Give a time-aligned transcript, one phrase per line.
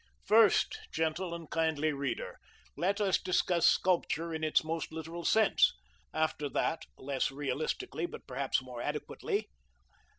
[0.25, 2.39] First, gentle and kindly reader,
[2.75, 5.75] let us discuss sculpture in its most literal sense:
[6.11, 9.47] after that, less realistically, but perhaps more adequately.